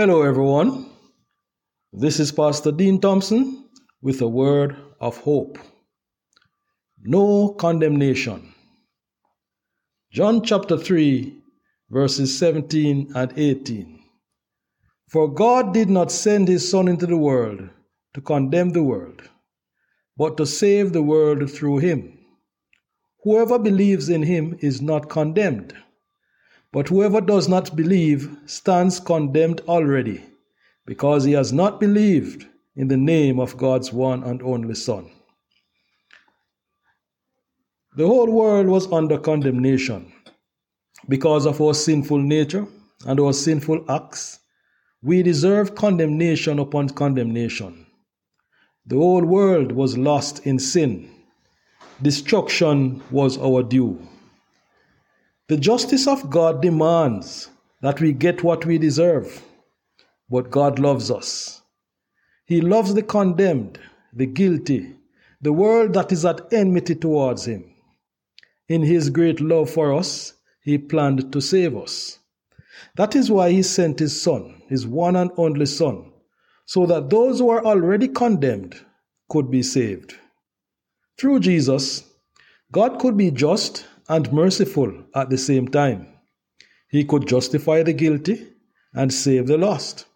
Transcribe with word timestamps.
Hello, 0.00 0.22
everyone. 0.22 0.86
This 1.92 2.20
is 2.20 2.30
Pastor 2.30 2.70
Dean 2.70 3.00
Thompson 3.00 3.64
with 4.00 4.22
a 4.22 4.28
word 4.28 4.76
of 5.00 5.16
hope. 5.16 5.58
No 7.02 7.48
condemnation. 7.58 8.54
John 10.12 10.44
chapter 10.44 10.78
3, 10.78 11.42
verses 11.90 12.38
17 12.38 13.10
and 13.16 13.32
18. 13.36 13.98
For 15.08 15.26
God 15.26 15.74
did 15.74 15.90
not 15.90 16.12
send 16.12 16.46
his 16.46 16.70
Son 16.70 16.86
into 16.86 17.06
the 17.08 17.16
world 17.16 17.68
to 18.14 18.20
condemn 18.20 18.70
the 18.70 18.84
world, 18.84 19.20
but 20.16 20.36
to 20.36 20.46
save 20.46 20.92
the 20.92 21.02
world 21.02 21.50
through 21.50 21.78
him. 21.78 22.16
Whoever 23.24 23.58
believes 23.58 24.08
in 24.08 24.22
him 24.22 24.58
is 24.60 24.80
not 24.80 25.10
condemned 25.10 25.74
but 26.72 26.88
whoever 26.88 27.20
does 27.20 27.48
not 27.48 27.74
believe 27.74 28.36
stands 28.46 29.00
condemned 29.00 29.60
already, 29.68 30.22
because 30.86 31.24
he 31.24 31.32
has 31.32 31.52
not 31.52 31.80
believed 31.80 32.46
in 32.76 32.88
the 32.88 32.96
name 32.96 33.40
of 33.40 33.56
God's 33.56 33.92
one 33.92 34.22
and 34.22 34.42
only 34.42 34.74
Son. 34.74 35.10
The 37.96 38.06
whole 38.06 38.30
world 38.30 38.66
was 38.66 38.90
under 38.92 39.18
condemnation 39.18 40.12
because 41.08 41.46
of 41.46 41.60
our 41.60 41.74
sinful 41.74 42.18
nature 42.18 42.66
and 43.06 43.18
our 43.18 43.32
sinful 43.32 43.84
acts. 43.90 44.40
We 45.02 45.22
deserve 45.22 45.74
condemnation 45.74 46.58
upon 46.58 46.90
condemnation. 46.90 47.86
The 48.86 48.96
whole 48.96 49.24
world 49.24 49.72
was 49.72 49.98
lost 49.98 50.46
in 50.46 50.58
sin. 50.58 51.10
Destruction 52.02 53.02
was 53.10 53.38
our 53.38 53.62
due. 53.62 54.00
The 55.48 55.56
justice 55.56 56.06
of 56.06 56.28
God 56.28 56.60
demands 56.60 57.48
that 57.80 58.02
we 58.02 58.12
get 58.12 58.44
what 58.44 58.66
we 58.66 58.76
deserve, 58.76 59.42
but 60.28 60.50
God 60.50 60.78
loves 60.78 61.10
us. 61.10 61.62
He 62.44 62.60
loves 62.60 62.92
the 62.92 63.02
condemned, 63.02 63.78
the 64.12 64.26
guilty, 64.26 64.94
the 65.40 65.54
world 65.54 65.94
that 65.94 66.12
is 66.12 66.26
at 66.26 66.52
enmity 66.52 66.94
towards 66.94 67.46
Him. 67.46 67.64
In 68.68 68.82
His 68.82 69.08
great 69.08 69.40
love 69.40 69.70
for 69.70 69.94
us, 69.94 70.34
He 70.60 70.76
planned 70.76 71.32
to 71.32 71.40
save 71.40 71.74
us. 71.78 72.18
That 72.96 73.16
is 73.16 73.30
why 73.30 73.50
He 73.50 73.62
sent 73.62 74.00
His 74.00 74.20
Son, 74.20 74.60
His 74.68 74.86
one 74.86 75.16
and 75.16 75.30
only 75.38 75.64
Son, 75.64 76.12
so 76.66 76.84
that 76.84 77.08
those 77.08 77.38
who 77.38 77.48
are 77.48 77.64
already 77.64 78.08
condemned 78.08 78.78
could 79.30 79.50
be 79.50 79.62
saved. 79.62 80.14
Through 81.18 81.40
Jesus, 81.40 82.04
God 82.70 82.98
could 82.98 83.16
be 83.16 83.30
just 83.30 83.86
and 84.08 84.32
merciful 84.32 85.04
at 85.14 85.30
the 85.30 85.38
same 85.38 85.68
time. 85.68 86.06
He 86.88 87.04
could 87.04 87.28
justify 87.28 87.82
the 87.82 87.92
guilty 87.92 88.46
and 88.94 89.12
save 89.12 89.46
the 89.46 89.58
lost. 89.58 90.06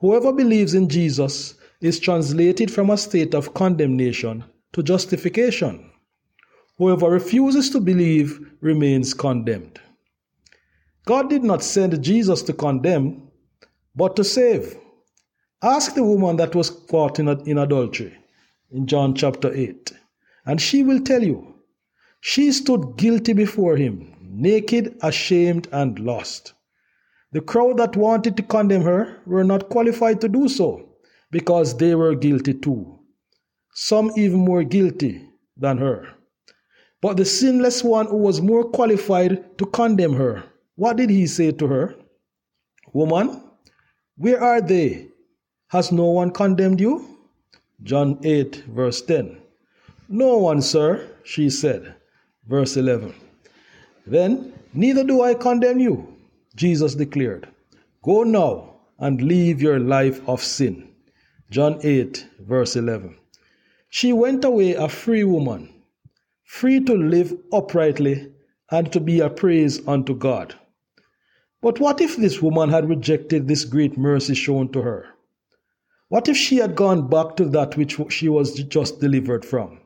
Whoever 0.00 0.32
believes 0.32 0.74
in 0.74 0.88
Jesus 0.88 1.54
is 1.80 1.98
translated 1.98 2.70
from 2.70 2.90
a 2.90 2.96
state 2.96 3.34
of 3.34 3.54
condemnation 3.54 4.44
to 4.72 4.82
justification. 4.82 5.90
Whoever 6.76 7.10
refuses 7.10 7.70
to 7.70 7.80
believe 7.80 8.52
remains 8.60 9.14
condemned. 9.14 9.80
God 11.06 11.28
did 11.28 11.42
not 11.42 11.64
send 11.64 12.02
Jesus 12.02 12.42
to 12.42 12.52
condemn, 12.52 13.30
but 13.96 14.14
to 14.16 14.22
save. 14.24 14.76
Ask 15.62 15.94
the 15.94 16.04
woman 16.04 16.36
that 16.36 16.54
was 16.54 16.70
caught 16.70 17.18
in, 17.18 17.28
adultery 17.28 18.16
in 18.70 18.86
John 18.86 19.14
chapter 19.14 19.52
8, 19.52 19.92
and 20.46 20.60
she 20.60 20.84
will 20.84 21.00
tell 21.00 21.22
you 21.24 21.54
she 22.20 22.52
stood 22.52 22.96
guilty 22.96 23.32
before 23.32 23.76
him, 23.76 24.14
naked, 24.20 24.96
ashamed, 25.02 25.68
and 25.72 25.98
lost. 25.98 26.52
The 27.32 27.40
crowd 27.40 27.76
that 27.76 27.96
wanted 27.96 28.36
to 28.36 28.42
condemn 28.42 28.82
her 28.82 29.18
were 29.26 29.44
not 29.44 29.68
qualified 29.68 30.20
to 30.22 30.28
do 30.28 30.48
so 30.48 30.88
because 31.30 31.76
they 31.76 31.94
were 31.94 32.14
guilty 32.14 32.54
too. 32.54 32.98
Some 33.74 34.10
even 34.16 34.40
more 34.40 34.64
guilty 34.64 35.28
than 35.56 35.78
her. 35.78 36.08
But 37.00 37.16
the 37.16 37.24
sinless 37.24 37.84
one 37.84 38.06
who 38.06 38.16
was 38.16 38.40
more 38.40 38.64
qualified 38.64 39.58
to 39.58 39.66
condemn 39.66 40.14
her, 40.14 40.42
what 40.74 40.96
did 40.96 41.10
he 41.10 41.26
say 41.26 41.52
to 41.52 41.66
her? 41.66 41.94
Woman, 42.92 43.42
where 44.16 44.42
are 44.42 44.60
they? 44.60 45.08
Has 45.68 45.92
no 45.92 46.06
one 46.06 46.30
condemned 46.30 46.80
you? 46.80 47.18
John 47.82 48.18
8, 48.24 48.64
verse 48.74 49.02
10. 49.02 49.38
No 50.08 50.38
one, 50.38 50.62
sir, 50.62 51.06
she 51.22 51.50
said. 51.50 51.94
Verse 52.48 52.76
11. 52.76 53.14
Then, 54.06 54.54
neither 54.72 55.04
do 55.04 55.22
I 55.22 55.34
condemn 55.34 55.80
you, 55.80 56.16
Jesus 56.56 56.94
declared. 56.94 57.48
Go 58.02 58.22
now 58.22 58.76
and 58.98 59.20
leave 59.20 59.60
your 59.60 59.78
life 59.78 60.26
of 60.26 60.42
sin. 60.42 60.88
John 61.50 61.78
8, 61.82 62.26
verse 62.40 62.74
11. 62.74 63.16
She 63.90 64.12
went 64.12 64.44
away 64.44 64.74
a 64.74 64.88
free 64.88 65.24
woman, 65.24 65.72
free 66.44 66.80
to 66.84 66.94
live 66.94 67.36
uprightly 67.52 68.32
and 68.70 68.92
to 68.92 69.00
be 69.00 69.20
a 69.20 69.30
praise 69.30 69.86
unto 69.86 70.14
God. 70.14 70.54
But 71.60 71.80
what 71.80 72.00
if 72.00 72.16
this 72.16 72.40
woman 72.40 72.70
had 72.70 72.88
rejected 72.88 73.46
this 73.46 73.64
great 73.64 73.98
mercy 73.98 74.34
shown 74.34 74.70
to 74.72 74.82
her? 74.82 75.06
What 76.08 76.28
if 76.28 76.36
she 76.36 76.56
had 76.56 76.76
gone 76.76 77.08
back 77.08 77.36
to 77.36 77.44
that 77.46 77.76
which 77.76 77.98
she 78.10 78.28
was 78.28 78.54
just 78.54 79.00
delivered 79.00 79.44
from? 79.44 79.80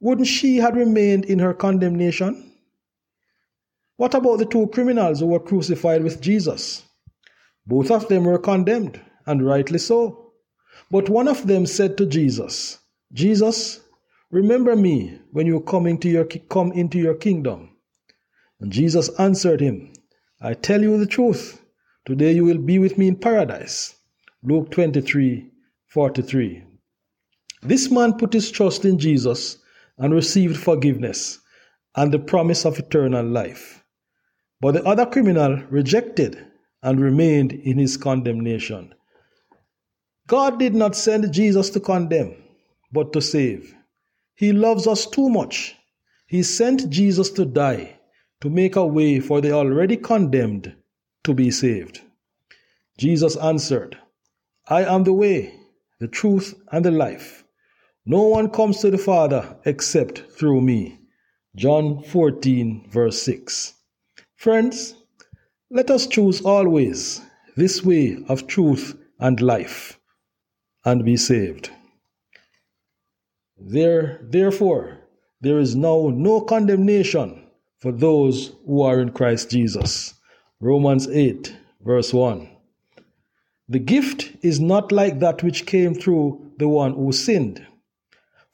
Wouldn't 0.00 0.26
she 0.26 0.56
have 0.56 0.76
remained 0.76 1.24
in 1.24 1.38
her 1.38 1.54
condemnation? 1.54 2.52
What 3.96 4.14
about 4.14 4.36
the 4.36 4.44
two 4.44 4.66
criminals 4.68 5.20
who 5.20 5.26
were 5.26 5.40
crucified 5.40 6.02
with 6.02 6.20
Jesus? 6.20 6.82
Both 7.66 7.90
of 7.90 8.08
them 8.08 8.24
were 8.24 8.38
condemned, 8.38 9.00
and 9.24 9.44
rightly 9.44 9.78
so. 9.78 10.32
But 10.90 11.08
one 11.08 11.28
of 11.28 11.46
them 11.46 11.64
said 11.66 11.96
to 11.96 12.06
Jesus, 12.06 12.78
Jesus, 13.12 13.80
remember 14.30 14.76
me 14.76 15.18
when 15.32 15.46
you 15.46 15.60
come 15.60 15.86
into 15.86 16.08
your, 16.08 16.26
come 16.26 16.72
into 16.72 16.98
your 16.98 17.14
kingdom. 17.14 17.70
And 18.60 18.70
Jesus 18.70 19.08
answered 19.18 19.60
him, 19.60 19.92
I 20.40 20.54
tell 20.54 20.82
you 20.82 20.98
the 20.98 21.06
truth, 21.06 21.62
today 22.04 22.32
you 22.32 22.44
will 22.44 22.58
be 22.58 22.78
with 22.78 22.98
me 22.98 23.08
in 23.08 23.16
paradise. 23.16 23.94
Luke 24.42 24.70
23 24.70 25.50
43. 25.88 26.62
This 27.62 27.90
man 27.90 28.12
put 28.12 28.34
his 28.34 28.50
trust 28.50 28.84
in 28.84 28.98
Jesus 28.98 29.58
and 29.98 30.12
received 30.14 30.56
forgiveness 30.56 31.40
and 31.94 32.12
the 32.12 32.18
promise 32.18 32.64
of 32.64 32.78
eternal 32.78 33.24
life. 33.24 33.84
But 34.60 34.74
the 34.74 34.84
other 34.84 35.06
criminal 35.06 35.62
rejected 35.70 36.44
and 36.82 37.00
remained 37.00 37.52
in 37.52 37.78
his 37.78 37.96
condemnation. 37.96 38.94
God 40.26 40.58
did 40.58 40.74
not 40.74 40.96
send 40.96 41.32
Jesus 41.32 41.70
to 41.70 41.80
condemn, 41.80 42.36
but 42.92 43.12
to 43.12 43.20
save. 43.20 43.74
He 44.34 44.52
loves 44.52 44.86
us 44.86 45.06
too 45.06 45.28
much. 45.28 45.74
He 46.26 46.42
sent 46.42 46.90
Jesus 46.90 47.30
to 47.30 47.44
die 47.44 47.98
to 48.40 48.50
make 48.50 48.76
a 48.76 48.86
way 48.86 49.20
for 49.20 49.40
the 49.40 49.52
already 49.52 49.96
condemned 49.96 50.74
to 51.24 51.32
be 51.32 51.50
saved. 51.50 52.00
Jesus 52.98 53.36
answered, 53.36 53.96
I 54.68 54.84
am 54.84 55.04
the 55.04 55.12
way, 55.12 55.54
the 56.00 56.08
truth, 56.08 56.54
and 56.72 56.84
the 56.84 56.90
life. 56.90 57.44
No 58.08 58.22
one 58.22 58.50
comes 58.50 58.78
to 58.80 58.90
the 58.92 58.98
Father 58.98 59.56
except 59.64 60.30
through 60.30 60.60
me. 60.60 61.00
John 61.56 62.04
14, 62.04 62.88
verse 62.88 63.20
6. 63.22 63.74
Friends, 64.36 64.94
let 65.70 65.90
us 65.90 66.06
choose 66.06 66.40
always 66.40 67.20
this 67.56 67.82
way 67.82 68.18
of 68.28 68.46
truth 68.46 68.96
and 69.18 69.40
life 69.40 69.98
and 70.84 71.04
be 71.04 71.16
saved. 71.16 71.70
There, 73.58 74.20
therefore, 74.22 74.98
there 75.40 75.58
is 75.58 75.74
now 75.74 76.12
no 76.14 76.40
condemnation 76.42 77.48
for 77.78 77.90
those 77.90 78.52
who 78.66 78.82
are 78.82 79.00
in 79.00 79.10
Christ 79.10 79.50
Jesus. 79.50 80.14
Romans 80.60 81.08
8, 81.08 81.56
verse 81.80 82.14
1. 82.14 82.48
The 83.68 83.80
gift 83.80 84.30
is 84.42 84.60
not 84.60 84.92
like 84.92 85.18
that 85.18 85.42
which 85.42 85.66
came 85.66 85.94
through 85.94 86.52
the 86.58 86.68
one 86.68 86.92
who 86.94 87.10
sinned. 87.10 87.66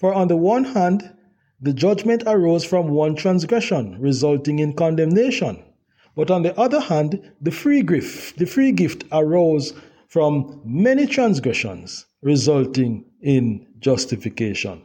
For 0.02 0.12
on 0.12 0.26
the 0.26 0.37
one 0.37 0.64
hand, 0.64 1.08
the 1.60 1.72
judgment 1.72 2.25
arose 2.26 2.64
from 2.64 2.88
one 2.88 3.14
transgression, 3.14 4.00
resulting 4.00 4.58
in 4.58 4.72
condemnation. 4.72 5.62
But 6.16 6.28
on 6.28 6.43
the 6.43 6.58
other 6.58 6.81
hand, 6.81 7.22
the 7.40 7.52
free 7.52 7.84
gift, 7.84 8.37
the 8.37 8.46
free 8.46 8.72
gift 8.72 9.04
arose 9.12 9.72
from 10.08 10.60
many 10.64 11.06
transgressions, 11.06 12.04
resulting 12.20 13.04
in 13.20 13.64
justification. 13.78 14.82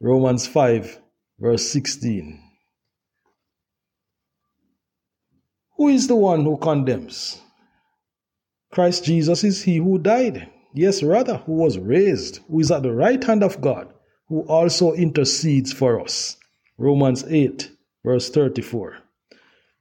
Romans 0.00 0.48
5, 0.48 1.00
verse 1.38 1.70
16. 1.70 2.42
Who 5.76 5.86
is 5.86 6.08
the 6.08 6.16
one 6.16 6.42
who 6.42 6.56
condemns? 6.56 7.40
Christ 8.72 9.04
Jesus 9.04 9.44
is 9.44 9.62
he 9.62 9.76
who 9.76 10.00
died. 10.00 10.50
Yes, 10.74 11.04
rather, 11.04 11.36
who 11.36 11.52
was 11.52 11.78
raised, 11.78 12.40
who 12.50 12.58
is 12.58 12.72
at 12.72 12.82
the 12.82 12.92
right 12.92 13.22
hand 13.22 13.44
of 13.44 13.60
God 13.60 13.94
who 14.28 14.42
also 14.42 14.92
intercedes 14.92 15.72
for 15.72 16.00
us. 16.00 16.36
Romans 16.76 17.24
8, 17.24 17.70
verse 18.04 18.30
34. 18.30 18.98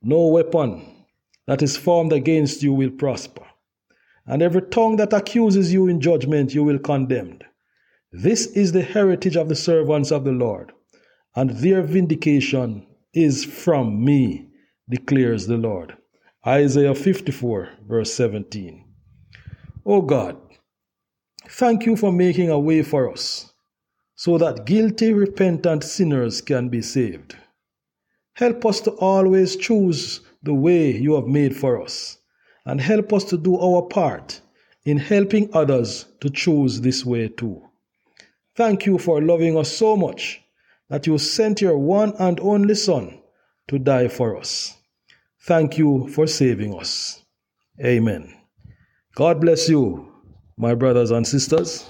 No 0.02 0.28
weapon 0.28 1.06
that 1.48 1.62
is 1.62 1.78
formed 1.78 2.14
against 2.14 2.64
you 2.64 2.74
will 2.74 2.90
prosper, 2.90 3.46
and 4.26 4.42
every 4.42 4.62
tongue 4.62 4.96
that 4.98 5.14
accuses 5.14 5.74
you 5.74 5.88
in 5.88 6.02
judgment 6.02 6.54
you 6.54 6.64
will 6.64 6.80
condemn. 6.80 7.40
This 8.12 8.48
is 8.48 8.72
the 8.72 8.84
heritage 8.84 9.36
of 9.36 9.50
the 9.50 9.56
servants 9.56 10.12
of 10.12 10.24
the 10.24 10.32
Lord, 10.32 10.72
and 11.36 11.50
their 11.52 11.82
vindication 11.82 12.88
is 13.14 13.44
from 13.44 14.04
me, 14.04 14.50
declares 14.90 15.48
the 15.48 15.58
Lord. 15.58 15.98
Isaiah 16.46 16.96
54, 16.96 17.70
verse 17.88 18.14
17. 18.14 18.86
O 19.86 20.02
God, 20.02 20.38
thank 21.50 21.86
you 21.86 21.96
for 21.98 22.12
making 22.12 22.50
a 22.50 22.60
way 22.60 22.82
for 22.82 23.12
us 23.12 23.52
so 24.18 24.36
that 24.40 24.66
guilty, 24.66 25.14
repentant 25.14 25.84
sinners 25.84 26.42
can 26.42 26.69
be 26.69 26.81
saved. 26.81 27.38
Help 28.34 28.66
us 28.66 28.81
to 28.81 28.92
always 28.94 29.56
choose 29.56 30.22
the 30.42 30.54
way 30.54 30.92
you 30.92 31.14
have 31.14 31.28
made 31.28 31.56
for 31.56 31.81
us, 31.81 32.18
and 32.66 32.81
help 32.81 33.14
us 33.14 33.24
to 33.24 33.38
do 33.38 33.58
our 33.60 33.84
part 33.84 34.42
in 34.86 34.98
helping 34.98 35.50
others 35.54 36.06
to 36.19 36.30
choose 36.31 36.81
this 36.81 37.06
way 37.06 37.28
too. 37.28 37.62
Thank 38.56 38.88
you 38.88 38.98
for 38.98 39.22
loving 39.22 39.56
us 39.56 39.72
so 39.72 39.96
much 39.96 40.42
that 40.90 41.06
you 41.06 41.20
sent 41.20 41.62
your 41.62 41.78
one 41.78 42.13
and 42.18 42.40
only 42.40 42.74
Son 42.74 43.20
to 43.68 43.78
die 43.78 44.08
for 44.08 44.36
us. 44.36 44.75
Thank 45.42 45.78
you 45.78 46.08
for 46.08 46.25
saving 46.25 46.74
us. 46.74 47.24
Amen. 47.84 48.34
God 49.13 49.42
bless 49.42 49.70
you, 49.70 50.12
my 50.58 50.74
brothers 50.74 51.12
and 51.12 51.28
sisters. 51.28 51.86